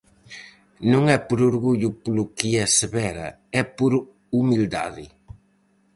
[0.91, 3.27] Non é por orgullo polo que é severa,
[3.59, 3.91] é por
[4.37, 5.05] humildade.